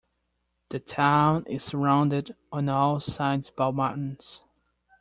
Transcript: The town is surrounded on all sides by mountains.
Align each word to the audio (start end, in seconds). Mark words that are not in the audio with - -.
The 0.69 0.79
town 0.79 1.45
is 1.45 1.63
surrounded 1.63 2.35
on 2.51 2.69
all 2.69 2.99
sides 2.99 3.51
by 3.51 3.69
mountains. 3.69 4.41